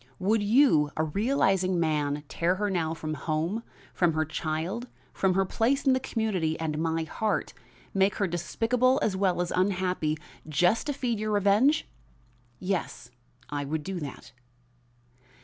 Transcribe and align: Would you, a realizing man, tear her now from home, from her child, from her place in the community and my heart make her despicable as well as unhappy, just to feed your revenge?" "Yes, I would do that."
Would 0.17 0.41
you, 0.41 0.89
a 0.97 1.03
realizing 1.03 1.79
man, 1.79 2.23
tear 2.27 2.55
her 2.55 2.71
now 2.71 2.95
from 2.95 3.13
home, 3.13 3.61
from 3.93 4.13
her 4.13 4.25
child, 4.25 4.87
from 5.13 5.35
her 5.35 5.45
place 5.45 5.85
in 5.85 5.93
the 5.93 5.99
community 5.99 6.59
and 6.59 6.79
my 6.79 7.03
heart 7.03 7.53
make 7.93 8.15
her 8.15 8.25
despicable 8.25 8.97
as 9.03 9.15
well 9.15 9.41
as 9.43 9.51
unhappy, 9.51 10.17
just 10.49 10.87
to 10.87 10.93
feed 10.93 11.19
your 11.19 11.29
revenge?" 11.33 11.87
"Yes, 12.57 13.11
I 13.51 13.63
would 13.63 13.83
do 13.83 13.99
that." 13.99 14.31